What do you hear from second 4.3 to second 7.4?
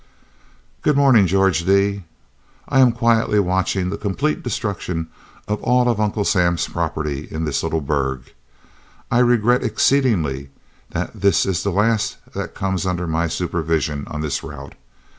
destruction of all of Uncle Sam's property